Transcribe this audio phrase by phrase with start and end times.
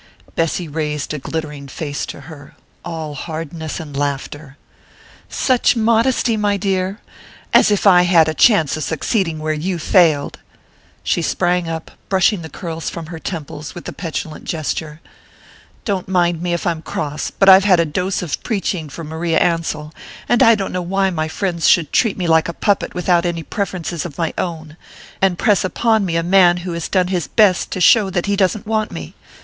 [0.33, 4.57] Bessy raised a glittering face to her all hardness and laughter.
[5.29, 6.99] "Such modesty, my dear!
[7.53, 10.39] As if I had a chance of succeeding where you failed!"
[11.03, 15.01] She sprang up, brushing the curls from her temples with a petulant gesture.
[15.85, 19.37] "Don't mind me if I'm cross but I've had a dose of preaching from Maria
[19.37, 19.93] Ansell,
[20.27, 23.43] and I don't know why my friends should treat me like a puppet without any
[23.43, 24.77] preferences of my own,
[25.21, 28.35] and press me upon a man who has done his best to show that he
[28.35, 29.13] doesn't want me.